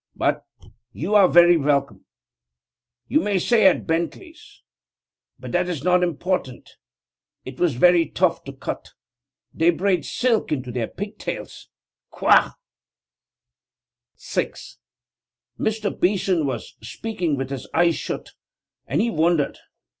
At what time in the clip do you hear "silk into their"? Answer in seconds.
10.03-10.87